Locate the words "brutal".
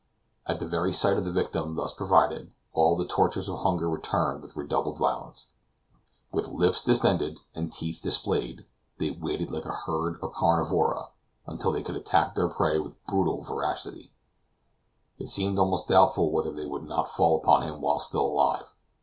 13.05-13.43